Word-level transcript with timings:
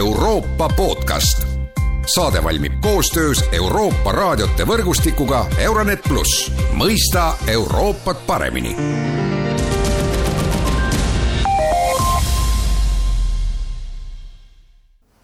Euroopa 0.00 0.68
podcast. 0.76 1.46
saade 2.14 2.44
valmib 2.44 2.72
koostöös 2.80 3.44
Euroopa 3.52 4.12
raadiote 4.12 4.64
võrgustikuga 4.64 5.44
Euronet 5.58 6.00
pluss, 6.08 6.52
mõista 6.72 7.34
Euroopat 7.46 8.22
paremini 8.26 8.76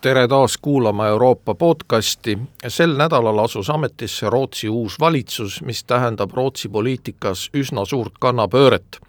tere 0.00 0.28
taas 0.28 0.58
kuulama 0.62 1.06
Euroopa 1.06 1.54
podcasti. 1.54 2.38
sel 2.68 2.96
nädalal 2.96 3.38
asus 3.38 3.70
ametisse 3.70 4.30
Rootsi 4.30 4.68
uus 4.68 5.00
valitsus, 5.00 5.62
mis 5.62 5.84
tähendab 5.84 6.30
Rootsi 6.30 6.68
poliitikas 6.68 7.50
üsna 7.54 7.84
suurt 7.84 8.12
kannapööret. 8.20 9.00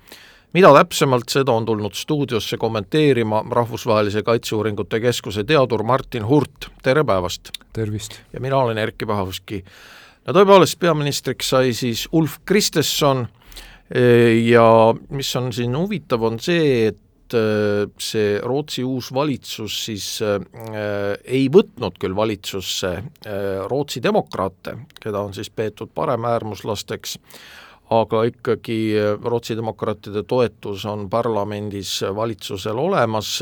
Mida 0.57 0.71
täpsemalt, 0.73 1.29
seda 1.29 1.53
on 1.53 1.67
tulnud 1.67 1.93
stuudiosse 1.93 2.57
kommenteerima 2.57 3.43
Rahvusvahelise 3.53 4.23
Kaitseuuringute 4.25 4.99
Keskuse 5.03 5.43
teadur 5.45 5.83
Martin 5.85 6.25
Hurt, 6.25 6.71
tere 6.83 7.03
päevast! 7.05 7.51
tervist! 7.73 8.17
ja 8.33 8.41
mina 8.41 8.57
olen 8.57 8.77
Erkki 8.81 9.05
Pahovski. 9.05 9.61
no 10.25 10.33
tõepoolest, 10.33 10.79
peaministriks 10.81 11.53
sai 11.53 11.75
siis 11.77 12.07
Ulf 12.11 12.39
Kristesson 12.45 13.27
ja 14.47 14.69
mis 15.13 15.35
on 15.37 15.51
siin 15.53 15.77
huvitav, 15.77 16.25
on 16.25 16.41
see, 16.41 16.87
et 16.87 17.03
Äh, 17.33 17.87
see 17.99 18.39
Rootsi 18.39 18.83
uus 18.87 19.09
valitsus 19.13 19.75
siis 19.85 20.05
äh, 20.23 20.37
ei 21.25 21.47
võtnud 21.51 21.97
küll 21.99 22.15
valitsusse 22.15 22.91
äh, 22.95 23.47
Rootsi 23.67 23.99
demokraate, 24.03 24.77
keda 25.01 25.25
on 25.27 25.35
siis 25.35 25.49
peetud 25.51 25.91
paremäärmuslasteks, 25.95 27.17
aga 27.89 28.23
ikkagi 28.27 28.79
Rootsi 29.23 29.55
demokraatide 29.55 30.23
toetus 30.27 30.85
on 30.85 31.09
parlamendis 31.09 32.01
valitsusel 32.15 32.77
olemas. 32.77 33.39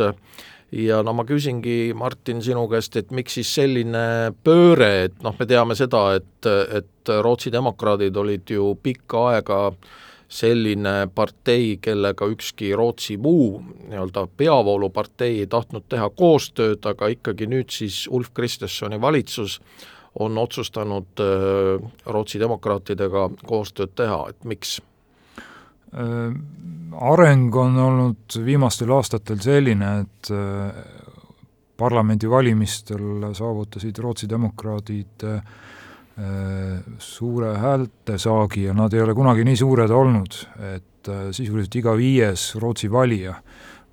Ja 0.75 1.01
no 1.05 1.13
ma 1.13 1.23
küsingi, 1.25 1.93
Martin, 1.95 2.41
sinu 2.43 2.65
käest, 2.67 2.97
et 2.99 3.11
miks 3.15 3.37
siis 3.37 3.51
selline 3.53 4.33
pööre, 4.43 5.05
et 5.07 5.21
noh, 5.23 5.35
me 5.39 5.45
teame 5.47 5.77
seda, 5.77 6.07
et, 6.17 6.49
et 6.49 7.13
Rootsi 7.21 7.53
demokraadid 7.53 8.17
olid 8.17 8.49
ju 8.49 8.73
pikka 8.83 9.27
aega 9.29 9.59
äh, 9.69 9.93
selline 10.27 11.07
partei, 11.15 11.77
kellega 11.81 12.27
ükski 12.27 12.73
Rootsi 12.75 13.17
muu 13.17 13.61
nii-öelda 13.61 14.27
peavoolupartei 14.37 15.39
ei 15.43 15.47
tahtnud 15.47 15.85
teha 15.89 16.09
koostööd, 16.09 16.85
aga 16.85 17.09
ikkagi 17.13 17.47
nüüd 17.49 17.73
siis 17.73 18.05
Ulf 18.11 18.31
Kristessoni 18.33 18.99
valitsus 19.01 19.59
on 20.19 20.37
otsustanud 20.37 21.23
äh, 21.23 21.89
Rootsi 22.05 22.39
demokraatidega 22.39 23.29
koostööd 23.45 23.95
teha, 23.95 24.21
et 24.29 24.43
miks? 24.47 24.79
Äh, 25.95 26.35
areng 27.11 27.55
on 27.55 27.79
olnud 27.79 28.39
viimastel 28.45 28.91
aastatel 28.95 29.41
selline, 29.43 29.91
et 30.05 30.31
äh, 30.31 30.83
parlamendivalimistel 31.77 33.31
saavutasid 33.35 33.99
Rootsi 33.99 34.29
demokraadid 34.31 35.27
äh, 35.27 35.41
Äh, 36.19 36.79
suure 36.97 37.57
häältesaagi 37.57 38.63
ja 38.63 38.73
nad 38.73 38.93
ei 38.93 39.01
ole 39.03 39.13
kunagi 39.13 39.43
nii 39.43 39.57
suured 39.59 39.91
olnud, 39.91 40.37
et 40.63 41.09
äh, 41.11 41.25
sisuliselt 41.35 41.75
iga 41.75 41.91
viies 41.99 42.53
Rootsi 42.55 42.87
valija 42.87 43.33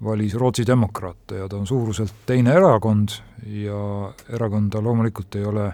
valis 0.07 0.37
Rootsi 0.39 0.63
demokraate 0.67 1.41
ja 1.41 1.49
ta 1.51 1.59
on 1.59 1.67
suuruselt 1.67 2.23
teine 2.27 2.55
erakond 2.55 3.17
ja 3.51 4.13
erakonda 4.31 4.79
loomulikult 4.87 5.35
ei 5.35 5.49
ole 5.51 5.67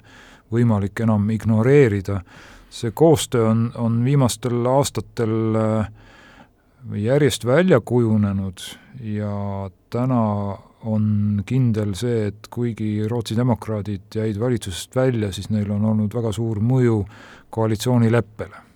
võimalik 0.52 1.00
enam 1.00 1.30
ignoreerida. 1.30 2.22
see 2.70 2.90
koostöö 2.94 3.48
on, 3.48 3.72
on 3.74 4.04
viimastel 4.04 4.66
aastatel 4.66 5.56
äh, 5.56 5.88
järjest 6.94 7.44
välja 7.44 7.80
kujunenud 7.80 8.60
ja 9.00 9.70
täna 9.90 10.22
on 10.84 11.42
kindel 11.46 11.94
see, 11.98 12.28
et 12.28 12.48
kuigi 12.50 13.08
Rootsi 13.08 13.36
demokraadid 13.36 14.14
jäid 14.14 14.38
valitsusest 14.40 14.96
välja, 14.96 15.32
siis 15.32 15.50
neil 15.50 15.70
on 15.74 15.84
olnud 15.84 16.14
väga 16.14 16.32
suur 16.32 16.60
mõju 16.60 17.02
koalitsioonileppele. 17.50 18.67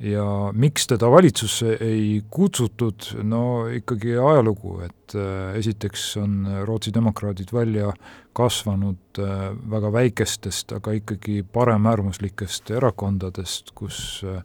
Ja 0.00 0.24
miks 0.56 0.86
teda 0.88 1.10
valitsusse 1.12 1.76
ei 1.84 2.22
kutsutud, 2.30 3.10
no 3.22 3.66
ikkagi 3.68 4.16
ajalugu, 4.16 4.78
et 4.86 5.14
äh, 5.14 5.54
esiteks 5.60 6.16
on 6.20 6.48
Rootsi 6.64 6.92
demokraadid 6.94 7.52
välja 7.52 7.92
kasvanud 8.36 9.20
äh, 9.20 9.46
väga 9.70 9.92
väikestest, 9.92 10.72
aga 10.78 10.96
ikkagi 10.96 11.42
paremäärmuslikest 11.52 12.70
erakondadest, 12.70 13.74
kus 13.74 14.22
äh, 14.24 14.42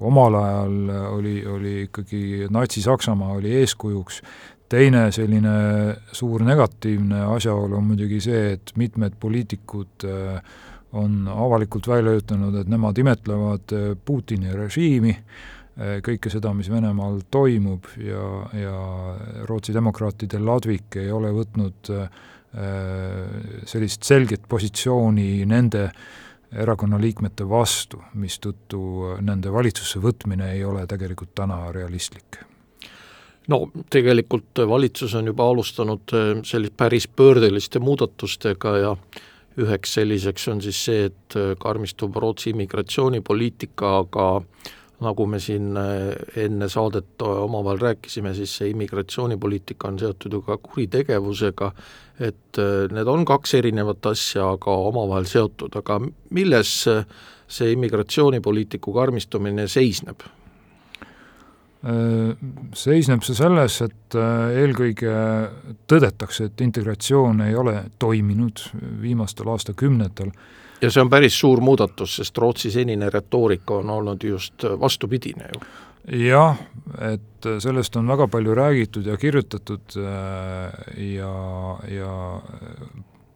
omal 0.00 0.34
ajal 0.34 0.78
oli, 1.14 1.36
oli 1.46 1.74
ikkagi 1.86 2.46
Natsi-Saksamaa 2.50 3.38
oli 3.38 3.54
eeskujuks, 3.60 4.22
teine 4.68 5.08
selline 5.14 5.54
suur 6.12 6.42
negatiivne 6.46 7.22
asjaolu 7.36 7.78
on 7.78 7.86
muidugi 7.92 8.20
see, 8.24 8.52
et 8.56 8.72
mitmed 8.76 9.16
poliitikud 9.20 10.08
äh, 10.08 10.42
on 10.96 11.28
avalikult 11.28 11.88
välja 11.88 12.14
ütelnud, 12.18 12.56
et 12.60 12.70
nemad 12.70 12.98
imetlevad 12.98 13.74
äh, 13.76 13.90
Putini 14.04 14.54
režiimi, 14.54 15.12
äh, 15.12 15.98
kõike 16.04 16.32
seda, 16.32 16.54
mis 16.56 16.70
Venemaal 16.72 17.20
toimub 17.30 17.90
ja, 18.00 18.24
ja 18.56 18.78
Rootsi 19.48 19.76
demokraatide 19.76 20.40
ladvik 20.40 21.00
ei 21.02 21.12
ole 21.12 21.34
võtnud 21.36 21.94
sellist 23.68 24.06
selget 24.08 24.46
positsiooni 24.48 25.44
nende 25.46 25.82
erakonna 26.56 26.96
liikmete 27.00 27.44
vastu, 27.48 28.00
mistõttu 28.16 29.18
nende 29.20 29.52
valitsusse 29.52 30.00
võtmine 30.00 30.54
ei 30.54 30.64
ole 30.64 30.86
tegelikult 30.88 31.34
täna 31.36 31.66
realistlik. 31.76 32.40
No 33.48 33.62
tegelikult 33.90 34.60
valitsus 34.68 35.14
on 35.16 35.30
juba 35.30 35.46
alustanud 35.48 36.12
äh, 36.12 36.30
sellist 36.44 36.76
päris 36.76 37.08
pöördeliste 37.08 37.80
muudatustega 37.80 38.74
ja 38.76 38.90
üheks 39.58 39.94
selliseks 39.98 40.48
on 40.52 40.62
siis 40.64 40.80
see, 40.88 41.06
et 41.10 41.38
äh, 41.38 41.54
karmistub 41.60 42.16
Rootsi 42.16 42.52
immigratsioonipoliitika, 42.54 43.94
aga 44.04 44.26
nagu 45.04 45.26
me 45.30 45.40
siin 45.42 45.76
äh, 45.78 46.12
enne 46.44 46.68
saadet 46.72 47.22
omavahel 47.22 47.82
rääkisime, 47.82 48.34
siis 48.34 48.56
see 48.60 48.72
immigratsioonipoliitika 48.74 49.92
on 49.92 49.98
seotud 50.02 50.38
ju 50.38 50.42
ka 50.46 50.58
kuritegevusega, 50.62 51.72
et 52.18 52.58
need 52.90 53.06
on 53.06 53.22
kaks 53.26 53.54
erinevat 53.60 54.06
asja, 54.10 54.48
aga 54.56 54.72
omavahel 54.88 55.28
seotud, 55.30 55.76
aga 55.78 56.00
milles 56.34 56.72
see 57.48 57.70
immigratsioonipoliitiku 57.76 58.92
karmistumine 58.96 59.68
seisneb? 59.70 60.26
Äh, 61.78 62.34
seisneb 62.74 63.22
see 63.22 63.36
selles, 63.38 63.76
et 63.84 64.14
äh, 64.18 64.56
eelkõige 64.64 65.12
tõdetakse, 65.86 66.48
et 66.48 66.62
integratsioon 66.64 67.44
ei 67.44 67.54
ole 67.54 67.84
toiminud 68.02 68.64
viimastel 68.98 69.46
aastakümnetel. 69.52 70.32
ja 70.82 70.90
see 70.90 71.04
on 71.04 71.10
päris 71.10 71.38
suur 71.38 71.62
muudatus, 71.62 72.16
sest 72.18 72.38
Rootsi 72.38 72.72
senine 72.74 73.10
retoorika 73.14 73.76
on 73.78 73.90
olnud 73.90 74.24
just 74.26 74.66
vastupidine 74.80 75.52
ju. 75.54 75.60
jah, 76.26 76.58
et 76.98 77.46
sellest 77.62 77.96
on 77.96 78.10
väga 78.10 78.26
palju 78.26 78.54
räägitud 78.54 79.06
ja 79.06 79.16
kirjutatud 79.16 80.00
äh, 80.02 80.98
ja, 81.14 81.78
ja 81.94 82.40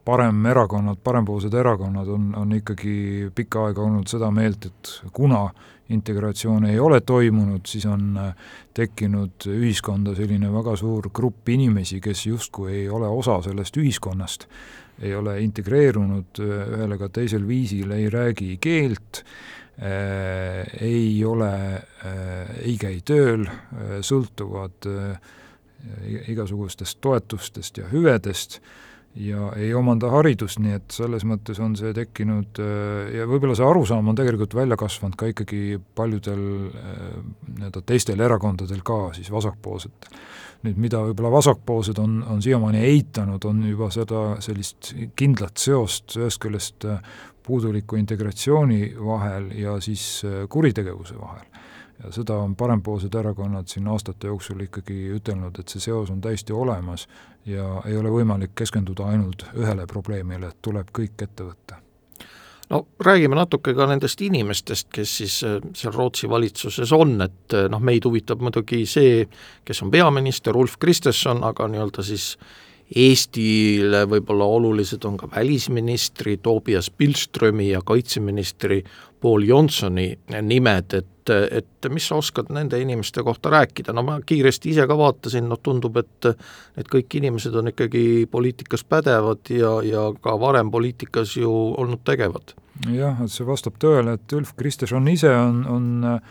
paremerakonnad, 0.05 0.99
parempoolsed 1.05 1.55
erakonnad 1.55 2.09
on, 2.09 2.35
on 2.35 2.53
ikkagi 2.53 3.31
pikka 3.35 3.69
aega 3.69 3.83
olnud 3.83 4.11
seda 4.11 4.31
meelt, 4.35 4.67
et 4.67 4.97
kuna 5.13 5.47
integratsioon 5.89 6.67
ei 6.71 6.79
ole 6.79 7.01
toimunud, 7.01 7.67
siis 7.67 7.87
on 7.87 8.17
äh, 8.19 8.35
tekkinud 8.75 9.47
ühiskonda 9.51 10.15
selline 10.17 10.53
väga 10.53 10.77
suur 10.77 11.11
grupp 11.15 11.49
inimesi, 11.49 12.01
kes 12.01 12.27
justkui 12.27 12.73
ei 12.83 12.89
ole 12.89 13.09
osa 13.09 13.41
sellest 13.43 13.77
ühiskonnast, 13.77 14.47
ei 15.03 15.15
ole 15.15 15.41
integreerunud 15.43 16.43
äh, 16.43 16.55
ühel 16.77 16.97
ega 16.99 17.09
teisel 17.09 17.47
viisil, 17.49 17.91
ei 17.97 18.09
räägi 18.13 18.57
keelt 18.63 19.25
äh,, 19.83 20.67
ei 20.81 21.25
ole 21.25 21.53
ei 22.63 22.75
käi 22.79 23.01
tööl 23.07 23.47
sõltuvad 24.05 24.87
igasugustest 26.29 27.01
toetustest 27.03 27.81
ja 27.81 27.89
hüvedest 27.91 28.61
ja 29.15 29.51
ei 29.61 29.73
omanda 29.77 30.09
haridust, 30.13 30.61
nii 30.63 30.77
et 30.79 30.95
selles 30.95 31.25
mõttes 31.29 31.59
on 31.61 31.75
see 31.77 31.93
tekkinud 31.97 32.61
äh, 32.63 33.11
ja 33.19 33.27
võib-olla 33.29 33.57
see 33.59 33.67
arusaam 33.67 34.09
on 34.09 34.17
tegelikult 34.17 34.55
välja 34.57 34.79
kasvanud 34.81 35.19
ka 35.21 35.29
ikkagi 35.33 35.81
paljudel 35.97 36.45
äh, 36.71 37.19
nii-öelda 37.59 37.83
teistel 37.87 38.23
erakondadel 38.25 38.81
ka, 38.87 39.03
siis 39.17 39.29
vasakpoolsetel. 39.33 40.17
nüüd 40.63 40.79
mida 40.81 41.03
võib-olla 41.05 41.33
vasakpoolsed 41.35 41.99
on, 41.99 42.23
on 42.31 42.43
siiamaani 42.43 42.85
eitanud, 42.89 43.45
on 43.45 43.65
juba 43.69 43.91
seda 43.93 44.25
sellist 44.41 44.95
kindlat 45.19 45.61
seost 45.61 46.17
ühest 46.17 46.41
küljest 46.41 46.89
äh, 46.89 47.03
puuduliku 47.43 47.99
integratsiooni 47.99 48.95
vahel 49.03 49.51
ja 49.59 49.75
siis 49.83 50.23
kuritegevuse 50.49 51.19
vahel 51.19 51.49
ja 52.03 52.13
seda 52.13 52.37
on 52.43 52.57
parempoolsed 52.57 53.15
erakonnad 53.15 53.71
siin 53.71 53.89
aastate 53.89 54.27
jooksul 54.27 54.65
ikkagi 54.67 54.97
ütelnud, 55.17 55.59
et 55.59 55.69
see 55.69 55.81
seos 55.81 56.11
on 56.11 56.21
täiesti 56.21 56.53
olemas 56.53 57.07
ja 57.47 57.83
ei 57.87 57.97
ole 57.97 58.11
võimalik 58.11 58.57
keskenduda 58.59 59.07
ainult 59.13 59.47
ühele 59.55 59.87
probleemile, 59.87 60.51
et 60.53 60.63
tuleb 60.63 60.91
kõik 60.95 61.23
ette 61.23 61.47
võtta. 61.47 61.79
No 62.73 62.87
räägime 63.05 63.37
natuke 63.37 63.75
ka 63.77 63.87
nendest 63.91 64.21
inimestest, 64.25 64.89
kes 64.95 65.17
siis 65.21 65.39
äh, 65.45 65.59
seal 65.77 65.93
Rootsi 65.93 66.29
valitsuses 66.31 66.93
on, 66.97 67.19
et 67.21 67.57
äh, 67.57 67.67
noh, 67.69 67.83
meid 67.85 68.07
huvitab 68.09 68.41
muidugi 68.41 68.87
see, 68.89 69.27
kes 69.65 69.83
on 69.85 69.91
peaminister, 69.93 70.57
Ulf 70.57 70.79
Kristesson, 70.81 71.45
aga 71.45 71.69
nii-öelda 71.69 72.05
siis 72.07 72.37
Eestile 72.93 74.03
võib-olla 74.09 74.45
olulised 74.57 75.05
on 75.09 75.15
ka 75.21 75.29
välisministri 75.33 76.37
Tobias 76.45 76.91
Billströmi 76.91 77.71
ja 77.71 77.81
kaitseministri 77.85 78.83
Paul 79.21 79.47
Johnsoni 79.49 80.09
nimed, 80.43 80.97
et, 80.99 81.12
et 81.31 81.89
mis 81.91 82.07
sa 82.09 82.17
oskad 82.19 82.51
nende 82.55 82.81
inimeste 82.81 83.23
kohta 83.23 83.51
rääkida, 83.53 83.93
no 83.93 84.03
ma 84.07 84.19
kiiresti 84.27 84.73
ise 84.73 84.87
ka 84.89 84.97
vaatasin, 84.99 85.49
noh 85.51 85.61
tundub, 85.63 85.97
et 86.01 86.31
need 86.77 86.91
kõik 86.93 87.19
inimesed 87.21 87.55
on 87.59 87.71
ikkagi 87.73 88.27
poliitikas 88.31 88.85
pädevad 88.89 89.53
ja, 89.55 89.77
ja 89.87 90.09
ka 90.23 90.35
varem 90.41 90.71
poliitikas 90.71 91.37
ju 91.37 91.53
olnud 91.79 92.03
tegevad. 92.05 92.57
jah, 92.91 93.21
et 93.23 93.31
see 93.33 93.47
vastab 93.47 93.79
tõele, 93.83 94.17
et 94.19 94.37
Ulf 94.37 94.57
Kristersson 94.59 95.09
ise 95.13 95.31
on, 95.31 95.63
on 95.69 96.29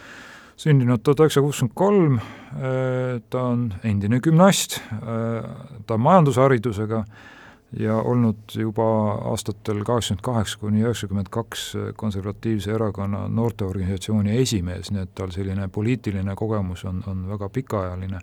sündinud 0.62 1.02
tuhat 1.04 1.24
üheksasada 1.24 1.48
kuuskümmend 1.48 1.76
kolm, 1.78 2.18
äh, 2.56 3.20
ta 3.30 3.46
on 3.54 3.70
endine 3.84 4.20
gümnast, 4.20 4.82
äh, 4.94 5.46
ta 5.88 5.98
on 5.98 6.04
majandusharidusega 6.08 7.06
ja 7.80 7.96
olnud 7.96 8.56
juba 8.56 8.88
aastatel 9.32 9.84
kaheksakümmend 9.84 10.24
kaheksa 10.26 10.60
kuni 10.60 10.82
üheksakümmend 10.84 11.30
kaks 11.32 11.66
konservatiivse 11.96 12.74
erakonna 12.76 13.28
noorteorganisatsiooni 13.28 14.38
esimees, 14.42 14.92
nii 14.92 15.06
et 15.06 15.14
tal 15.16 15.32
selline 15.32 15.68
poliitiline 15.72 16.36
kogemus 16.36 16.86
on, 16.86 17.04
on 17.08 17.24
väga 17.30 17.50
pikaajaline. 17.50 18.20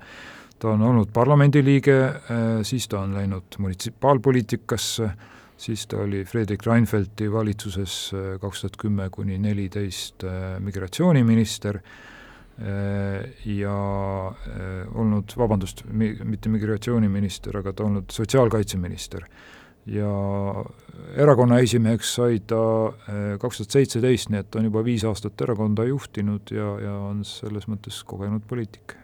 ta 0.58 0.68
on 0.68 0.82
olnud 0.82 1.08
parlamendiliige, 1.14 1.98
äh, 2.04 2.20
siis 2.62 2.88
ta 2.88 3.00
on 3.00 3.14
läinud 3.14 3.58
munitsipaalpoliitikasse, 3.58 5.10
siis 5.56 5.86
ta 5.86 5.96
oli 6.02 6.24
Fredrik 6.24 6.66
Reinfeldti 6.66 7.32
valitsuses 7.32 8.12
kaks 8.40 8.60
tuhat 8.60 8.76
kümme 8.76 9.10
kuni 9.10 9.38
neliteist 9.38 10.24
migratsiooniminister 10.58 11.78
Äh, 11.78 12.17
ja 12.58 13.74
äh, 14.28 14.96
olnud, 14.98 15.34
vabandust, 15.38 15.84
mitte 15.92 16.50
migratsiooniminister, 16.50 17.60
aga 17.60 17.72
ta 17.72 17.86
olnud 17.86 18.10
sotsiaalkaitseminister. 18.10 19.28
ja 19.88 20.08
erakonna 21.16 21.62
esimeheks 21.64 22.10
sai 22.18 22.42
ta 22.44 22.60
äh, 22.88 23.38
kaks 23.40 23.62
tuhat 23.62 23.76
seitseteist, 23.78 24.28
nii 24.28 24.42
et 24.42 24.58
on 24.58 24.66
juba 24.68 24.82
viis 24.84 25.04
aastat 25.08 25.40
erakonda 25.40 25.86
juhtinud 25.88 26.50
ja, 26.52 26.74
ja 26.82 26.96
on 27.08 27.22
selles 27.24 27.68
mõttes 27.70 28.02
kogenud 28.04 28.42
poliitik. 28.48 28.96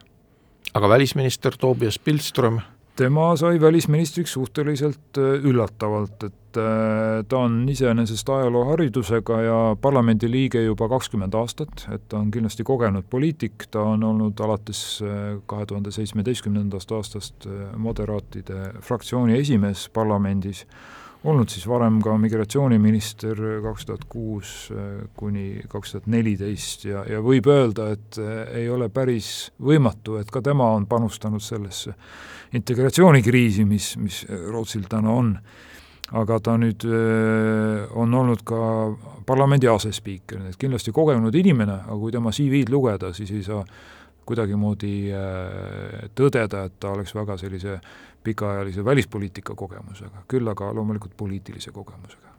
aga 0.75 0.89
välisminister 0.89 1.57
Tobias 1.57 1.99
Billström? 1.99 2.61
Tema 2.97 3.37
sai 3.37 3.61
välisministriks 3.61 4.33
suhteliselt 4.33 5.19
üllatavalt, 5.43 6.25
et 6.25 6.59
äh, 6.59 7.25
ta 7.29 7.39
on 7.39 7.63
iseenesest 7.69 8.29
ajalooharidusega 8.29 9.41
ja 9.43 9.59
parlamendiliige 9.81 10.63
juba 10.65 10.89
kakskümmend 10.89 11.35
aastat, 11.35 11.87
et 11.95 12.09
ta 12.09 12.19
on 12.19 12.31
kindlasti 12.35 12.65
kogenud 12.65 13.09
poliitik, 13.11 13.67
ta 13.71 13.83
on 13.95 14.05
olnud 14.05 14.41
alates 14.41 14.85
äh, 15.03 15.39
kahe 15.47 15.67
tuhande 15.67 15.95
seitsmeteistkümnendast 15.95 16.93
aastast 16.93 17.49
äh, 17.51 17.67
moderaatide 17.77 18.75
fraktsiooni 18.81 19.39
esimees 19.39 19.89
parlamendis, 19.95 20.67
olnud 21.25 21.49
siis 21.49 21.65
varem 21.69 22.01
ka 22.05 22.17
migratsiooniminister 22.21 23.41
kaks 23.65 23.87
tuhat 23.89 24.05
kuus 24.13 24.51
kuni 25.17 25.63
kaks 25.73 25.95
tuhat 25.95 26.09
neliteist 26.13 26.85
ja, 26.89 27.05
ja 27.09 27.23
võib 27.25 27.49
öelda, 27.51 27.91
et 27.97 28.19
ei 28.53 28.69
ole 28.71 28.91
päris 28.93 29.51
võimatu, 29.63 30.19
et 30.21 30.31
ka 30.31 30.43
tema 30.45 30.69
on 30.77 30.87
panustanud 30.91 31.43
sellesse 31.43 31.95
integratsioonikriisi, 32.55 33.65
mis, 33.69 33.95
mis 33.99 34.25
Rootsil 34.29 34.85
täna 34.91 35.15
on. 35.15 35.37
Aga 36.15 36.37
ta 36.45 36.53
nüüd 36.61 36.85
on 37.97 38.13
olnud 38.15 38.43
ka 38.47 38.59
parlamendi 39.27 39.67
asespiiker, 39.73 40.43
nii 40.43 40.53
et 40.53 40.59
kindlasti 40.61 40.93
kogenud 40.95 41.35
inimene, 41.35 41.79
aga 41.87 41.97
kui 41.99 42.13
tema 42.13 42.31
CV-d 42.35 42.71
lugeda, 42.71 43.11
siis 43.17 43.33
ei 43.33 43.43
saa 43.43 43.65
kuidagimoodi 44.27 44.95
tõdeda, 46.17 46.65
et 46.69 46.79
ta 46.81 46.95
oleks 46.95 47.15
väga 47.17 47.37
sellise 47.41 47.79
pikaajalise 48.25 48.85
välispoliitika 48.85 49.57
kogemusega, 49.59 50.25
küll 50.29 50.49
aga 50.49 50.71
loomulikult 50.75 51.17
poliitilise 51.17 51.73
kogemusega. 51.75 52.33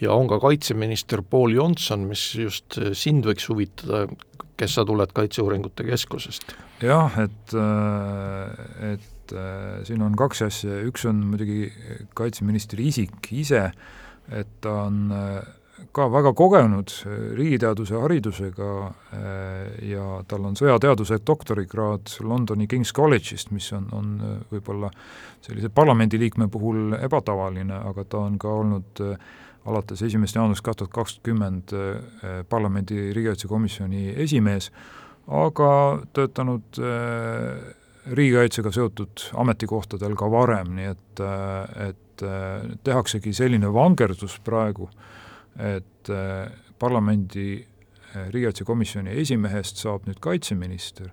ja 0.00 0.12
on 0.12 0.28
ka 0.28 0.38
kaitseminister 0.40 1.22
Paul 1.22 1.54
Johnson, 1.54 2.06
mis 2.06 2.34
just 2.34 2.78
sind 2.92 3.26
võiks 3.26 3.48
huvitada, 3.50 4.06
kes 4.56 4.78
sa 4.78 4.84
tuled 4.84 5.12
Kaitseuuringute 5.12 5.84
Keskusest? 5.84 6.56
jah, 6.82 7.18
et, 7.24 7.58
et 8.92 9.12
et 9.26 9.36
äh, 9.36 9.84
siin 9.86 10.02
on 10.02 10.14
kaks 10.18 10.42
asja, 10.46 10.80
üks 10.86 11.06
on 11.08 11.24
muidugi 11.30 11.70
kaitseministri 12.18 12.88
isik 12.92 13.30
ise, 13.34 13.70
et 14.30 14.50
ta 14.62 14.74
on 14.86 15.10
äh, 15.14 15.40
ka 15.92 16.06
väga 16.12 16.32
kogenud 16.36 16.92
äh, 17.04 17.14
riigiteaduse 17.36 18.00
haridusega 18.00 18.70
äh, 18.86 19.88
ja 19.90 20.04
tal 20.28 20.48
on 20.48 20.56
sõjateaduse 20.56 21.20
doktorikraad 21.26 22.16
Londoni 22.24 22.68
King's 22.70 22.94
College'ist, 22.96 23.52
mis 23.52 23.68
on, 23.76 23.88
on 23.96 24.12
äh, 24.20 24.36
võib-olla 24.52 24.90
sellise 25.44 25.70
parlamendiliikme 25.74 26.48
puhul 26.52 26.96
ebatavaline, 27.00 27.82
aga 27.90 28.04
ta 28.08 28.24
on 28.24 28.38
ka 28.40 28.52
olnud 28.62 29.02
alates 29.66 30.02
esimesest 30.06 30.38
jaanuarist 30.38 30.64
kaks 30.64 30.78
tuhat 30.80 30.92
kakskümmend 30.94 31.72
parlamendi 32.48 33.10
riigikaitsekomisjoni 33.14 34.12
esimees, 34.22 34.70
aga 35.26 35.70
töötanud 36.14 36.78
riigikaitsega 38.14 38.72
seotud 38.74 39.24
ametikohtadel 39.42 40.14
ka 40.18 40.30
varem, 40.30 40.70
nii 40.78 40.90
et, 40.92 41.24
et 41.88 42.26
tehaksegi 42.86 43.34
selline 43.34 43.70
vangerdus 43.74 44.38
praegu, 44.46 44.88
et 45.58 46.10
parlamendi 46.78 47.66
riigikaitsekomisjoni 48.14 49.16
esimehest 49.22 49.80
saab 49.82 50.06
nüüd 50.08 50.20
kaitseminister 50.24 51.10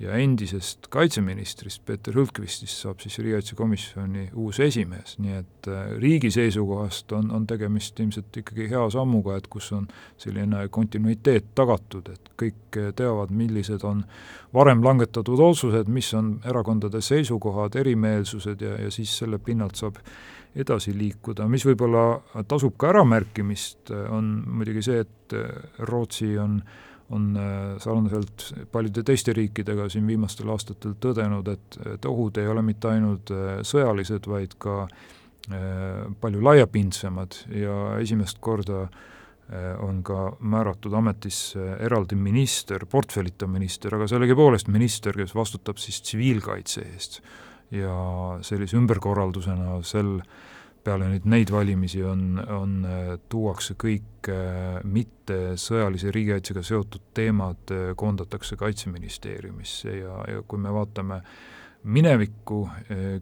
ja 0.00 0.12
endisest 0.20 0.90
kaitseministrist 0.92 1.80
Peeter 1.88 2.14
Hülkvistist 2.14 2.82
saab 2.82 3.00
siis 3.00 3.16
riigikaitsekomisjoni 3.18 4.26
uus 4.36 4.60
esimees, 4.60 5.16
nii 5.22 5.38
et 5.38 5.68
äh, 5.72 5.88
riigi 6.00 6.30
seisukohast 6.34 7.12
on, 7.16 7.30
on 7.32 7.46
tegemist 7.48 8.00
ilmselt 8.00 8.36
ikkagi 8.42 8.68
hea 8.70 8.84
sammuga, 8.92 9.38
et 9.40 9.48
kus 9.52 9.70
on 9.72 9.88
selline 10.20 10.66
kontinuiteet 10.72 11.54
tagatud, 11.56 12.10
et 12.12 12.32
kõik 12.36 12.80
teavad, 12.96 13.32
millised 13.32 13.84
on 13.88 14.04
varem 14.54 14.84
langetatud 14.84 15.40
otsused, 15.40 15.88
mis 15.88 16.12
on 16.14 16.34
erakondade 16.44 17.00
seisukohad, 17.00 17.78
erimeelsused 17.80 18.60
ja, 18.60 18.76
ja 18.84 18.92
siis 18.92 19.16
selle 19.22 19.40
pinnalt 19.40 19.80
saab 19.80 20.02
edasi 20.56 20.92
liikuda, 20.96 21.48
mis 21.52 21.64
võib-olla 21.68 22.42
tasub 22.48 22.76
ka 22.80 22.92
äramärkimist, 22.92 23.92
on 24.12 24.28
muidugi 24.58 24.84
see, 24.84 25.02
et 25.04 25.34
Rootsi 25.88 26.36
on 26.40 26.60
äh, 26.60 26.84
on 27.10 27.36
äh, 27.36 27.78
sarnaselt 27.78 28.52
paljude 28.72 29.02
teiste 29.06 29.32
riikidega 29.36 29.88
siin 29.92 30.06
viimastel 30.08 30.50
aastatel 30.50 30.96
tõdenud, 31.02 31.48
et, 31.52 31.78
et 31.94 32.08
ohud 32.08 32.38
ei 32.42 32.48
ole 32.50 32.64
mitte 32.66 32.90
ainult 32.90 33.30
äh, 33.34 33.60
sõjalised, 33.66 34.26
vaid 34.30 34.56
ka 34.62 34.86
äh, 34.86 36.06
palju 36.20 36.42
laiapindsemad 36.42 37.42
ja 37.54 37.76
esimest 38.02 38.42
korda 38.42 38.86
on 39.78 40.00
ka 40.02 40.32
määratud 40.42 40.90
ametisse 40.98 41.76
eraldi 41.86 42.16
minister, 42.18 42.82
portfellita 42.90 43.46
minister, 43.46 43.94
aga 43.94 44.08
sellegipoolest 44.10 44.66
minister, 44.74 45.14
kes 45.14 45.36
vastutab 45.38 45.78
siis 45.78 46.00
tsiviilkaitse 46.02 46.82
eest. 46.82 47.20
ja 47.70 47.94
sellise 48.42 48.74
ümberkorraldusena 48.80 49.76
sel 49.86 50.16
äh, 50.16 50.55
peale 50.86 51.08
nüüd 51.10 51.26
neid 51.30 51.50
valimisi 51.52 52.02
on, 52.06 52.38
on, 52.52 52.78
äh, 52.86 53.10
tuuakse 53.32 53.76
kõik 53.80 54.30
äh, 54.32 54.78
mitte 54.86 55.56
sõjalise 55.60 56.12
riigikaitsega 56.14 56.62
seotud 56.66 57.10
teemad, 57.16 57.62
äh, 57.74 57.90
koondatakse 57.98 58.58
Kaitseministeeriumisse 58.60 59.98
ja, 60.00 60.22
ja 60.30 60.46
kui 60.46 60.62
me 60.62 60.72
vaatame 60.74 61.20
minevikku, 61.86 62.56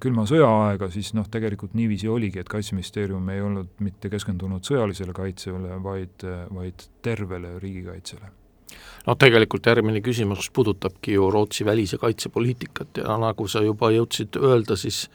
külma 0.00 0.23
sõja 0.25 0.47
aega, 0.71 0.87
siis 0.88 1.11
noh, 1.12 1.26
tegelikult 1.28 1.75
niiviisi 1.76 2.09
oligi, 2.09 2.40
et 2.40 2.49
Kaitseministeerium 2.49 3.26
ei 3.35 3.42
olnud 3.44 3.83
mitte 3.85 4.09
keskendunud 4.09 4.64
sõjalisele 4.64 5.12
kaitsele, 5.12 5.76
vaid, 5.85 6.25
vaid 6.49 6.87
tervele 7.04 7.59
riigikaitsele. 7.61 8.30
Noh, 9.04 9.18
tegelikult 9.21 9.68
järgmine 9.68 10.00
küsimus 10.04 10.49
puudutabki 10.54 11.18
ju 11.18 11.28
Rootsi 11.30 11.66
välis- 11.68 11.92
ja 11.92 12.00
kaitsepoliitikat 12.00 13.02
ja 13.02 13.18
nagu 13.21 13.49
sa 13.49 13.61
juba 13.61 13.90
jõudsid 13.92 14.38
öelda, 14.40 14.78
siis 14.80 15.11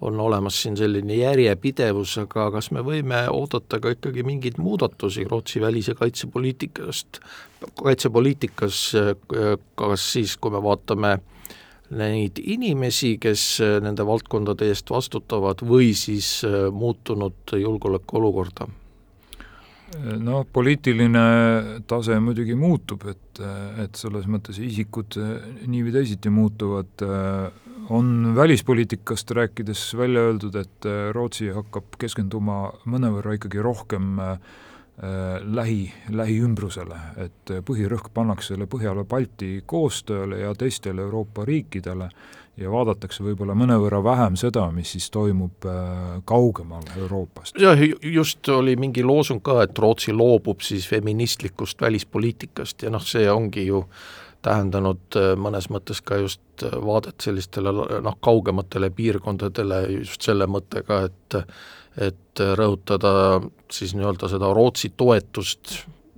on 0.00 0.20
olemas 0.20 0.62
siin 0.62 0.76
selline 0.76 1.16
järjepidevus, 1.16 2.16
aga 2.24 2.48
kas 2.56 2.70
me 2.74 2.82
võime 2.84 3.24
oodata 3.32 3.80
ka 3.80 3.94
ikkagi 3.94 4.24
mingeid 4.26 4.58
muudatusi 4.58 5.24
Rootsi 5.30 5.60
välis- 5.60 5.88
ja 5.88 5.94
kaitsepoliitikast, 5.94 7.20
kaitsepoliitikas, 7.82 8.80
kas 9.74 10.12
siis, 10.12 10.36
kui 10.36 10.50
me 10.50 10.62
vaatame 10.62 11.18
neid 11.94 12.40
inimesi, 12.42 13.16
kes 13.20 13.60
nende 13.84 14.06
valdkondade 14.06 14.68
eest 14.68 14.90
vastutavad, 14.90 15.62
või 15.62 15.92
siis 15.94 16.40
muutunud 16.72 17.56
julgeolekuolukorda? 17.60 18.68
no 20.18 20.40
poliitiline 20.52 21.20
tase 21.86 22.16
muidugi 22.20 22.56
muutub, 22.58 23.04
et, 23.06 23.40
et 23.78 23.94
selles 23.94 24.26
mõttes 24.26 24.58
isikud 24.58 25.18
nii 25.68 25.84
või 25.86 25.92
teisiti 25.94 26.32
muutuvad 26.34 27.04
on 27.90 28.32
välispoliitikast 28.36 29.30
rääkides 29.30 29.96
välja 29.96 30.20
öeldud, 30.20 30.54
et 30.54 30.86
äh, 30.86 31.10
Rootsi 31.12 31.50
hakkab 31.54 31.98
keskenduma 31.98 32.72
mõnevõrra 32.86 33.36
ikkagi 33.38 33.62
rohkem 33.62 34.18
äh, 34.20 34.38
lähi, 35.42 35.92
lähiümbrusele, 36.10 37.00
et 37.24 37.50
põhirõhk 37.66 38.12
pannakse 38.14 38.54
selle 38.54 38.68
Põhjala-Balti 38.70 39.64
koostööle 39.66 40.38
ja 40.44 40.54
teistele 40.54 41.02
Euroopa 41.02 41.44
riikidele 41.44 42.08
ja 42.56 42.70
vaadatakse 42.70 43.24
võib-olla 43.26 43.56
mõnevõrra 43.58 43.98
vähem 44.04 44.36
seda, 44.38 44.68
mis 44.74 44.92
siis 44.94 45.08
toimub 45.14 45.66
äh, 45.66 46.20
kaugemal 46.26 46.84
Euroopast. 46.96 47.58
jah, 47.60 47.78
just 48.02 48.48
oli 48.48 48.76
mingi 48.76 49.02
loosung 49.02 49.42
ka, 49.42 49.62
et 49.64 49.78
Rootsi 49.78 50.14
loobub 50.14 50.62
siis 50.62 50.86
feministlikust 50.88 51.80
välispoliitikast 51.82 52.86
ja 52.86 52.92
noh, 52.94 53.02
see 53.02 53.26
ongi 53.30 53.66
ju 53.66 53.84
tähendanud 54.44 55.18
äh, 55.18 55.32
mõnes 55.40 55.70
mõttes 55.72 56.02
ka 56.04 56.18
just 56.22 56.64
äh, 56.64 56.74
vaadet 56.84 57.24
sellistele 57.24 57.72
noh, 57.74 58.18
kaugematele 58.24 58.90
piirkondadele 58.94 59.80
just 60.00 60.22
selle 60.26 60.48
mõttega, 60.50 61.04
et 61.08 61.40
et 61.94 62.40
rõhutada 62.58 63.38
siis 63.70 63.92
nii-öelda 63.94 64.26
seda 64.26 64.48
Rootsi 64.50 64.88
toetust 64.98 65.76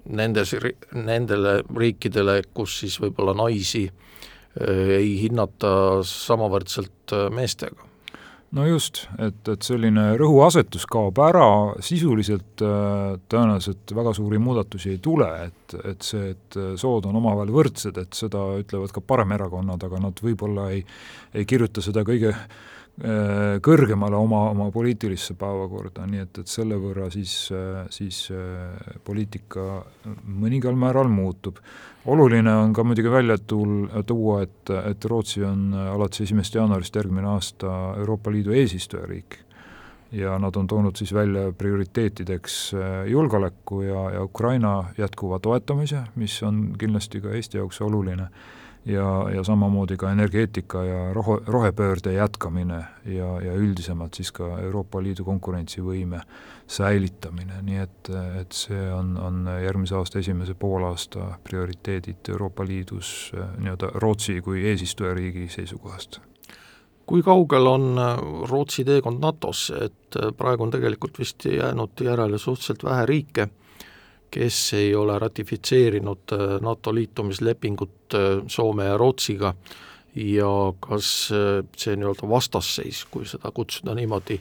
nendes, 0.09 0.55
nendele 0.97 1.59
riikidele, 1.69 2.39
kus 2.57 2.79
siis 2.81 2.97
võib-olla 3.03 3.35
naisi 3.37 3.83
äh, 3.85 4.95
ei 5.03 5.11
hinnata 5.21 5.75
samavõrdselt 6.09 7.13
meestega. 7.37 7.86
No 8.57 8.67
just, 8.69 9.05
et, 9.23 9.41
et 9.53 9.67
selline 9.67 10.09
rõhuasetus 10.21 10.87
kaob 10.91 11.19
ära, 11.23 11.49
sisuliselt 11.85 12.65
äh, 12.65 13.17
tõenäoliselt 13.31 13.93
väga 13.97 14.15
suuri 14.17 14.41
muudatusi 14.43 14.95
ei 14.95 15.03
tule, 15.03 15.29
et, 15.49 15.77
et 15.93 16.07
see, 16.07 16.33
et 16.35 16.59
sood 16.81 17.09
on 17.11 17.21
omavahel 17.21 17.53
võrdsed, 17.55 18.01
et 18.01 18.17
seda 18.17 18.47
ütlevad 18.63 18.95
ka 18.95 19.05
paremerakonnad, 19.05 19.85
aga 19.89 20.01
nad 20.09 20.25
võib-olla 20.25 20.71
ei, 20.75 20.83
ei 21.37 21.47
kirjuta 21.49 21.85
seda 21.85 22.07
kõige 22.07 22.33
kõrgemale 22.97 24.17
oma, 24.17 24.39
oma 24.55 24.71
poliitilisse 24.73 25.35
päevakorda, 25.37 26.07
nii 26.09 26.23
et, 26.23 26.39
et 26.41 26.49
selle 26.49 26.79
võrra 26.81 27.11
siis, 27.13 27.35
siis 27.93 28.23
poliitika 29.05 29.83
mõningal 30.25 30.79
määral 30.81 31.11
muutub. 31.13 31.61
Oluline 32.09 32.55
on 32.57 32.73
ka 32.73 32.87
muidugi 32.89 33.13
välja 33.13 33.37
tuul-, 33.37 33.91
tuua, 34.09 34.39
et, 34.47 34.73
et 34.81 35.05
Rootsi 35.13 35.45
on 35.45 35.75
alates 35.77 36.25
esimesest 36.25 36.57
jaanuarist 36.57 36.97
järgmine 36.97 37.29
aasta 37.35 37.75
Euroopa 37.99 38.33
Liidu 38.33 38.57
eesistujariik 38.57 39.43
ja 40.13 40.39
nad 40.39 40.57
on 40.57 40.67
toonud 40.67 40.97
siis 40.97 41.15
välja 41.15 41.53
prioriteetideks 41.53 42.75
äh, 42.75 43.07
julgeoleku 43.07 43.81
ja, 43.83 44.11
ja 44.11 44.23
Ukraina 44.23 44.85
jätkuva 44.99 45.39
toetamise, 45.39 46.01
mis 46.15 46.43
on 46.43 46.75
kindlasti 46.79 47.21
ka 47.21 47.35
Eesti 47.35 47.59
jaoks 47.59 47.81
oluline 47.81 48.29
ja, 48.87 49.31
ja 49.35 49.45
samamoodi 49.45 49.97
ka 49.97 50.11
energeetika 50.13 50.85
ja 50.85 51.13
rohe, 51.13 51.39
rohepöörde 51.47 52.13
jätkamine 52.13 52.85
ja, 53.05 53.41
ja 53.43 53.55
üldisemalt 53.55 54.15
siis 54.15 54.33
ka 54.33 54.59
Euroopa 54.63 55.03
Liidu 55.03 55.25
konkurentsivõime 55.25 56.21
säilitamine, 56.67 57.61
nii 57.63 57.83
et, 57.83 58.11
et 58.41 58.55
see 58.55 58.87
on, 58.93 59.17
on 59.19 59.43
järgmise 59.63 59.97
aasta 59.99 60.19
esimese 60.19 60.55
poolaasta 60.55 61.33
prioriteedid 61.45 62.31
Euroopa 62.31 62.67
Liidus 62.67 63.33
nii-öelda 63.59 63.91
Rootsi 63.95 64.41
kui 64.41 64.65
eesistujariigi 64.71 65.49
seisukohast. 65.49 66.21
Kui 67.07 67.23
kaugel 67.23 67.67
on 67.71 67.95
Rootsi 68.51 68.85
teekond 68.85 69.23
NATO-sse, 69.23 69.85
et 69.91 70.19
praegu 70.37 70.67
on 70.67 70.75
tegelikult 70.75 71.19
vist 71.19 71.45
jäänud 71.47 72.03
järele 72.03 72.39
suhteliselt 72.39 72.85
vähe 72.85 73.07
riike 73.07 73.49
kes 74.37 74.73
ei 74.77 74.95
ole 74.95 75.19
ratifitseerinud 75.19 76.33
äh, 76.33 76.61
NATO 76.61 76.95
liitumislepingut 76.95 78.15
äh, 78.15 78.45
Soome 78.47 78.85
ja 78.85 78.97
Rootsiga. 78.97 79.55
Ja 80.15 80.49
kas 80.81 81.29
äh, 81.33 81.65
see 81.77 81.97
nii-öelda 81.97 82.29
vastasseis, 82.29 83.05
kui 83.11 83.27
seda 83.29 83.53
kutsuda 83.53 83.95
niimoodi, 83.97 84.41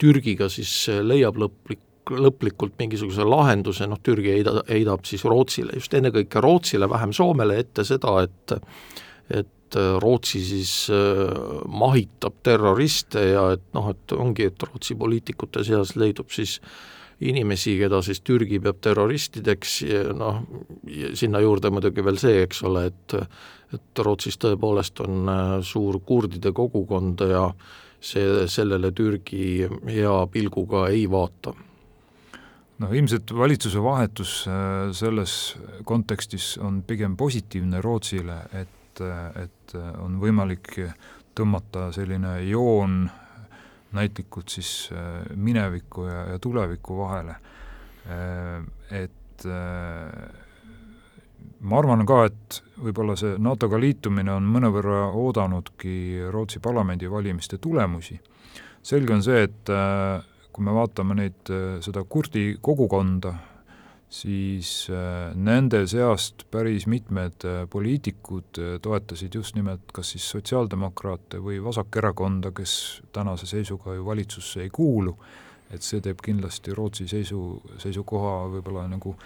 Türgiga 0.00 0.48
siis 0.52 0.72
leiab 1.02 1.38
lõplik, 1.40 1.82
lõplikult 2.10 2.74
mingisuguse 2.80 3.24
lahenduse, 3.24 3.86
noh 3.88 4.00
Türgi 4.04 4.34
heida, 4.34 4.58
heidab 4.68 5.06
siis 5.08 5.24
Rootsile, 5.24 5.76
just 5.78 5.94
ennekõike 5.96 6.42
Rootsile, 6.44 6.88
vähem 6.90 7.12
Soomele 7.16 7.60
ette 7.62 7.84
seda, 7.88 8.18
et 8.26 8.56
et 9.32 9.76
Rootsi 10.02 10.38
siis 10.44 10.72
mahitab 11.66 12.34
terroriste 12.44 13.22
ja 13.30 13.46
et 13.54 13.62
noh, 13.74 13.88
et 13.90 14.12
ongi, 14.12 14.50
et 14.50 14.66
Rootsi 14.68 14.94
poliitikute 15.00 15.64
seas 15.64 15.94
leidub 15.96 16.28
siis 16.30 16.58
äh, 16.60 16.76
inimesi, 17.24 17.76
keda 17.80 18.00
siis 18.04 18.20
Türgi 18.24 18.60
peab 18.62 18.80
terroristideks 18.84 19.74
ja 19.88 20.04
noh, 20.16 20.42
sinna 21.16 21.40
juurde 21.40 21.70
muidugi 21.72 22.04
veel 22.04 22.20
see, 22.20 22.42
eks 22.44 22.62
ole, 22.68 22.88
et 22.92 23.18
et 23.74 24.02
Rootsis 24.06 24.36
tõepoolest 24.38 25.00
on 25.02 25.30
äh, 25.30 25.54
suur 25.66 26.00
kurdide 26.06 26.52
kogukond 26.54 27.24
ja 27.26 27.48
see, 27.98 28.44
sellele 28.50 28.92
Türgi 28.94 29.64
hea 29.88 30.14
pilguga 30.30 30.86
ei 30.92 31.08
vaata. 31.10 31.54
Noh, 32.82 32.92
ilmselt 32.94 33.30
valitsuse 33.34 33.82
vahetus 33.82 34.36
äh, 34.50 34.92
selles 34.94 35.56
kontekstis 35.86 36.54
on 36.62 36.82
pigem 36.86 37.16
positiivne 37.16 37.82
Rootsile, 37.84 38.38
et, 38.52 39.02
et 39.42 39.76
on 39.98 40.20
võimalik 40.22 40.76
tõmmata 41.34 41.88
selline 41.94 42.36
joon 42.46 43.08
näitlikult 43.94 44.48
siis 44.52 44.90
äh, 44.92 45.24
mineviku 45.36 46.06
ja, 46.08 46.24
ja 46.34 46.38
tuleviku 46.38 46.98
vahele. 46.98 47.36
Äh, 48.06 48.64
et 49.02 49.46
äh, 49.46 50.28
ma 51.60 51.78
arvan 51.78 52.04
ka, 52.06 52.24
et 52.28 52.60
võib-olla 52.84 53.16
see 53.18 53.38
NATO-ga 53.42 53.80
liitumine 53.80 54.34
on 54.34 54.46
mõnevõrra 54.50 55.08
oodanudki 55.16 55.96
Rootsi 56.30 56.60
parlamendivalimiste 56.64 57.58
tulemusi. 57.58 58.20
selge 58.84 59.14
on 59.14 59.22
see, 59.24 59.46
et 59.46 59.70
kui 60.52 60.64
me 60.64 60.72
vaatame 60.76 61.14
neid, 61.16 61.50
seda 61.80 62.02
kurdi 62.04 62.58
kogukonda, 62.60 63.32
siis 64.14 64.86
äh, 64.92 65.32
nende 65.34 65.84
seast 65.90 66.44
päris 66.52 66.86
mitmed 66.90 67.46
äh, 67.48 67.64
poliitikud 67.70 68.60
äh, 68.60 68.74
toetasid 68.82 69.34
just 69.34 69.56
nimelt 69.58 69.90
kas 69.94 70.12
siis 70.14 70.26
sotsiaaldemokraate 70.36 71.40
või 71.42 71.58
vasakerakonda, 71.64 72.52
kes 72.54 72.74
tänase 73.14 73.48
seisuga 73.50 73.96
ju 73.96 74.06
valitsusse 74.06 74.62
ei 74.62 74.70
kuulu, 74.70 75.16
et 75.74 75.82
see 75.82 76.02
teeb 76.04 76.22
kindlasti 76.22 76.76
Rootsi 76.76 77.08
seisu, 77.10 77.40
seisukoha 77.82 78.36
võib-olla 78.54 78.86
nagu 78.92 79.16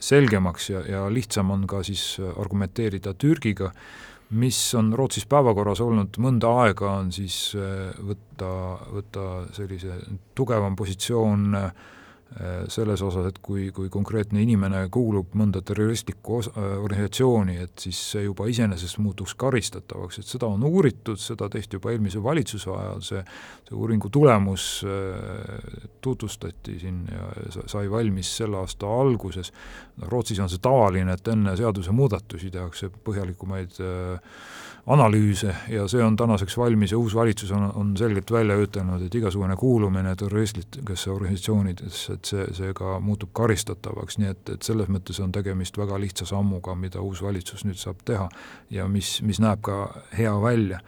selgemaks 0.00 0.70
ja, 0.72 0.82
ja 0.90 1.04
lihtsam 1.12 1.54
on 1.54 1.68
ka 1.70 1.84
siis 1.86 2.16
argumenteerida 2.32 3.14
Türgiga, 3.14 3.70
mis 4.32 4.58
on 4.74 4.90
Rootsis 4.96 5.28
päevakorras 5.28 5.82
olnud. 5.84 6.16
Mõnda 6.24 6.50
aega, 6.64 6.96
on 7.02 7.12
siis 7.12 7.52
võtta, 7.54 8.52
võtta 8.96 9.26
sellise 9.54 10.00
tugevam 10.34 10.74
positsioon 10.78 11.58
äh, 11.60 11.90
selles 12.72 13.02
osas, 13.02 13.26
et 13.28 13.38
kui, 13.44 13.66
kui 13.74 13.90
konkreetne 13.92 14.40
inimene 14.42 14.82
kuulub 14.92 15.34
mõnda 15.38 15.60
terroristlikku 15.66 16.38
osa, 16.38 16.52
äh, 16.56 16.76
organisatsiooni, 16.80 17.56
et 17.64 17.84
siis 17.84 17.98
see 18.12 18.24
juba 18.24 18.46
iseenesest 18.50 18.98
muutuks 19.02 19.34
karistatavaks, 19.40 20.20
et 20.22 20.30
seda 20.30 20.48
on 20.48 20.64
uuritud, 20.66 21.20
seda 21.20 21.48
tehti 21.52 21.78
juba 21.78 21.92
eelmise 21.92 22.22
valitsuse 22.24 22.70
ajal, 22.72 23.04
see, 23.04 23.22
see 23.68 23.76
uuringu 23.76 24.10
tulemus 24.12 24.66
äh, 24.88 25.86
tutvustati 26.04 26.78
siin 26.80 27.04
ja 27.12 27.28
sai 27.70 27.90
valmis 27.90 28.32
selle 28.40 28.60
aasta 28.62 28.88
alguses, 29.02 29.52
Rootsis 30.08 30.40
on 30.40 30.48
see 30.50 30.62
tavaline, 30.62 31.12
et 31.12 31.28
enne 31.28 31.56
seadusemuudatusi 31.58 32.50
tehakse 32.54 32.88
põhjalikumaid 33.04 33.80
äh, 33.84 34.36
analüüse 34.86 35.54
ja 35.70 35.84
see 35.88 36.02
on 36.02 36.16
tänaseks 36.18 36.56
valmis 36.58 36.90
ja 36.92 36.98
uus 36.98 37.14
valitsus 37.14 37.50
on, 37.54 37.68
on 37.78 37.92
selgelt 37.96 38.30
välja 38.34 38.56
ütelnud, 38.58 39.04
et 39.06 39.14
igasugune 39.14 39.54
kuulumine 39.56 40.16
terroristlikesse 40.18 41.10
organisatsioonidesse, 41.10 42.16
et 42.16 42.30
see, 42.32 42.46
see 42.56 42.72
ka 42.74 42.96
muutub 43.00 43.30
karistatavaks, 43.38 44.18
nii 44.18 44.32
et, 44.32 44.54
et 44.56 44.66
selles 44.66 44.90
mõttes 44.90 45.22
on 45.22 45.32
tegemist 45.32 45.78
väga 45.78 46.00
lihtsa 46.02 46.26
sammuga, 46.26 46.74
mida 46.74 47.02
uus 47.02 47.22
valitsus 47.22 47.62
nüüd 47.68 47.78
saab 47.78 48.02
teha 48.08 48.26
ja 48.74 48.88
mis, 48.90 49.20
mis 49.22 49.38
näeb 49.42 49.62
ka 49.62 49.84
hea 50.18 50.34
välja. 50.42 50.82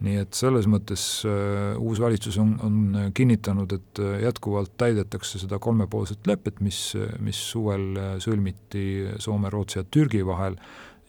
nii 0.00 0.16
et 0.16 0.32
selles 0.32 0.64
mõttes 0.70 1.02
äh, 1.28 1.74
uus 1.76 1.98
valitsus 2.00 2.38
on, 2.40 2.54
on 2.64 3.10
kinnitanud, 3.12 3.72
et 3.72 4.00
jätkuvalt 4.22 4.72
täidetakse 4.80 5.42
seda 5.42 5.58
kolmepoolset 5.58 6.26
lepet, 6.26 6.62
mis, 6.64 6.94
mis 7.20 7.42
suvel 7.50 7.98
sõlmiti 8.22 8.86
Soome, 9.18 9.50
Rootsi 9.50 9.82
ja 9.82 9.84
Türgi 9.84 10.22
vahel 10.24 10.56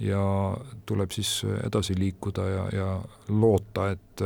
ja 0.01 0.25
tuleb 0.85 1.11
siis 1.13 1.41
edasi 1.65 1.95
liikuda 1.99 2.47
ja, 2.49 2.65
ja 2.73 2.89
loota, 3.29 3.91
et 3.95 4.25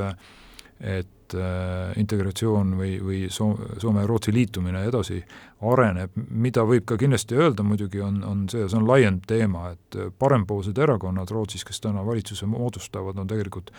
et 1.26 1.34
äh, 1.34 1.94
integratsioon 2.00 2.74
või, 2.78 2.96
või 3.00 3.20
Soome, 3.32 4.02
ja 4.02 4.08
Rootsi 4.08 4.34
liitumine 4.36 4.84
edasi 4.90 5.22
areneb, 5.66 6.12
mida 6.30 6.66
võib 6.68 6.86
ka 6.90 6.98
kindlasti 7.00 7.38
öelda 7.40 7.64
muidugi, 7.64 8.02
on, 8.04 8.20
on 8.28 8.44
see, 8.52 8.66
see 8.68 8.78
on 8.78 8.88
laiem 8.88 9.22
teema, 9.28 9.72
et 9.72 9.98
parempoolsed 10.20 10.78
erakonnad 10.78 11.32
Rootsis, 11.32 11.64
kes 11.66 11.80
täna 11.82 12.04
valitsuse 12.06 12.46
moodustavad, 12.50 13.18
on 13.18 13.32
tegelikult 13.32 13.72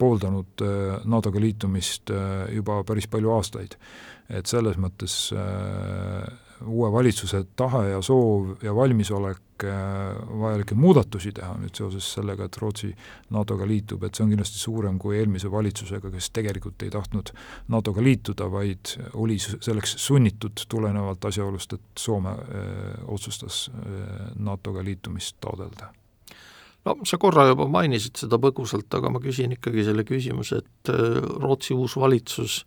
pooldanud 0.00 0.64
äh, 0.66 0.98
NATO-ga 1.08 1.42
liitumist 1.42 2.10
äh, 2.10 2.50
juba 2.56 2.82
päris 2.88 3.08
palju 3.10 3.36
aastaid. 3.38 3.78
et 4.30 4.46
selles 4.46 4.76
mõttes 4.78 5.14
uue 6.62 6.90
valitsuse 6.92 7.40
tahe 7.58 7.88
ja 7.88 7.96
soov 8.02 8.60
ja 8.62 8.70
valmisolek 8.74 9.40
vajalikke, 9.60 10.38
vajalikke 10.40 10.74
muudatusi 10.74 11.32
teha 11.32 11.54
nüüd 11.60 11.74
seoses 11.76 12.06
sellega, 12.14 12.46
et 12.46 12.56
Rootsi 12.60 12.90
NATO-ga 13.30 13.66
liitub, 13.66 14.04
et 14.04 14.14
see 14.14 14.24
on 14.24 14.30
kindlasti 14.30 14.58
suurem 14.58 14.98
kui 14.98 15.18
eelmise 15.18 15.50
valitsusega, 15.50 16.10
kes 16.10 16.30
tegelikult 16.30 16.82
ei 16.82 16.90
tahtnud 16.90 17.32
NATO-ga 17.68 18.02
liituda, 18.02 18.50
vaid 18.50 18.96
oli 19.14 19.38
selleks 19.38 19.96
sunnitud 19.98 20.66
tulenevalt 20.68 21.24
asjaolust, 21.24 21.72
et 21.72 21.80
Soome 21.98 22.30
öö, 22.30 22.92
otsustas 23.08 23.70
öö, 23.70 24.30
NATO-ga 24.38 24.84
liitumist 24.84 25.36
taodelda 25.40 25.92
no 26.84 26.96
sa 27.04 27.18
korra 27.20 27.44
juba 27.50 27.66
mainisid 27.68 28.16
seda 28.16 28.38
põgusalt, 28.40 28.88
aga 28.96 29.10
ma 29.12 29.20
küsin 29.20 29.52
ikkagi 29.52 29.84
selle 29.84 30.04
küsimuse, 30.08 30.62
et 30.62 30.92
Rootsi 31.42 31.76
uus 31.76 31.96
valitsus 32.00 32.64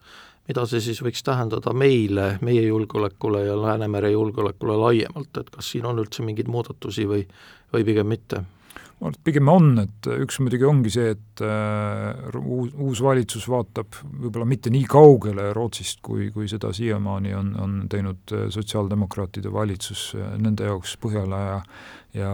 mida 0.50 0.66
see 0.68 0.82
siis 0.84 1.00
võiks 1.04 1.24
tähendada 1.26 1.74
meile, 1.76 2.38
meie 2.44 2.66
julgeolekule 2.66 3.46
ja 3.48 3.56
Läänemere 3.60 4.12
julgeolekule 4.14 4.76
laiemalt, 4.80 5.38
et 5.40 5.54
kas 5.54 5.72
siin 5.74 5.88
on 5.88 6.02
üldse 6.04 6.26
mingeid 6.26 6.52
muudatusi 6.52 7.08
või, 7.10 7.24
või 7.74 7.88
pigem 7.88 8.12
mitte? 8.16 8.44
ma 9.04 9.10
arvan, 9.10 9.16
et 9.18 9.26
pigem 9.26 9.50
on, 9.52 9.66
et 9.82 10.08
üks 10.24 10.38
muidugi 10.40 10.68
ongi 10.68 10.92
see, 10.94 11.10
et 11.16 11.42
äh, 11.44 12.36
uus, 12.40 12.70
uus 12.78 13.02
valitsus 13.04 13.48
vaatab 13.52 13.98
võib-olla 14.06 14.46
mitte 14.48 14.72
nii 14.72 14.86
kaugele 14.88 15.50
Rootsist, 15.56 16.00
kui, 16.06 16.30
kui 16.32 16.48
seda 16.52 16.72
siiamaani 16.76 17.34
on, 17.36 17.50
on 17.60 17.74
teinud 17.92 18.36
äh, 18.36 18.46
sotsiaaldemokraatide 18.54 19.52
valitsus, 19.52 20.14
nende 20.40 20.70
jaoks 20.72 20.98
Põhjala 21.04 21.44
ja 21.48 21.60
ja 22.14 22.32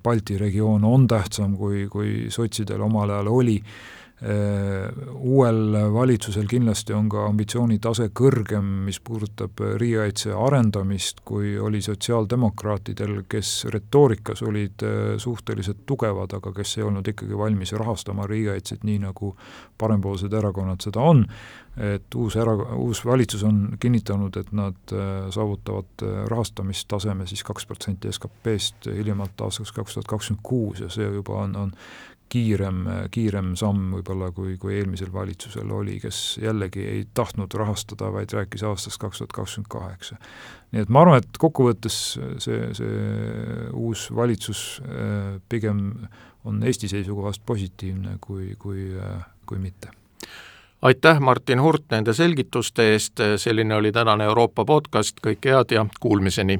Balti 0.00 0.38
regioon 0.40 0.86
on 0.88 1.02
tähtsam, 1.04 1.52
kui, 1.60 1.82
kui 1.92 2.30
sotsidel 2.32 2.80
omal 2.80 3.10
ajal 3.12 3.28
oli 3.28 3.58
Äh, 3.60 4.11
uuel 4.22 5.72
valitsusel 5.94 6.46
kindlasti 6.46 6.94
on 6.94 7.08
ka 7.10 7.24
ambitsioonitase 7.26 8.08
kõrgem, 8.14 8.66
mis 8.86 9.00
puudutab 9.02 9.58
riigikaitse 9.80 10.30
arendamist, 10.36 11.24
kui 11.26 11.56
oli 11.58 11.80
sotsiaaldemokraatidel, 11.82 13.24
kes 13.30 13.50
retoorikas 13.74 14.44
olid 14.46 14.84
äh, 14.86 15.00
suhteliselt 15.22 15.82
tugevad, 15.86 16.36
aga 16.38 16.52
kes 16.54 16.76
ei 16.78 16.86
olnud 16.86 17.10
ikkagi 17.10 17.38
valmis 17.38 17.74
rahastama 17.74 18.28
riigikaitset 18.30 18.86
nii, 18.86 19.00
nagu 19.08 19.32
parempoolsed 19.78 20.38
erakonnad 20.38 20.86
seda 20.86 21.02
on, 21.02 21.24
et 21.82 22.14
uus 22.14 22.36
era-, 22.38 22.54
uus 22.78 23.02
valitsus 23.08 23.42
on 23.48 23.64
kinnitanud, 23.80 24.38
et 24.38 24.54
nad 24.54 24.94
äh, 24.94 25.10
saavutavad 25.34 26.06
rahastamistaseme 26.30 27.26
siis 27.26 27.42
kaks 27.48 27.66
protsenti 27.66 28.12
SKP-st 28.12 28.92
hiljemalt 28.94 29.40
aastaks 29.40 29.74
kaks 29.74 29.98
tuhat 29.98 30.14
kakskümmend 30.14 30.46
kuus 30.46 30.86
ja 30.86 30.92
see 30.92 31.10
juba 31.10 31.42
on, 31.42 31.56
on 31.56 31.76
kiirem, 32.32 32.82
kiirem 33.12 33.52
samm 33.60 33.92
võib-olla, 33.98 34.30
kui, 34.32 34.56
kui 34.60 34.76
eelmisel 34.78 35.12
valitsusel 35.12 35.70
oli, 35.74 35.98
kes 36.02 36.38
jällegi 36.42 36.84
ei 36.88 37.04
tahtnud 37.14 37.52
rahastada, 37.60 38.08
vaid 38.14 38.32
rääkis 38.32 38.64
aastast 38.66 39.00
kaks 39.02 39.20
tuhat 39.20 39.36
kakskümmend 39.36 39.70
kaheksa. 39.72 40.16
nii 40.72 40.86
et 40.86 40.92
ma 40.92 41.04
arvan, 41.04 41.20
et 41.20 41.40
kokkuvõttes 41.40 41.98
see, 42.40 42.60
see 42.78 43.00
uus 43.76 44.08
valitsus 44.16 44.82
äh, 44.86 45.40
pigem 45.48 45.84
on 46.48 46.62
Eesti 46.66 46.88
seisukohast 46.90 47.44
positiivne 47.46 48.16
kui, 48.20 48.54
kui, 48.58 48.88
äh, 48.96 49.26
kui 49.46 49.60
mitte 49.62 49.92
aitäh, 50.82 51.20
Martin 51.20 51.60
Hurt, 51.62 51.84
nende 51.90 52.14
selgituste 52.16 52.88
eest, 52.96 53.20
selline 53.36 53.76
oli 53.76 53.92
tänane 53.92 54.24
Euroopa 54.26 54.64
podcast, 54.64 55.20
kõike 55.22 55.54
head 55.54 55.76
ja 55.76 55.86
kuulmiseni! 56.00 56.58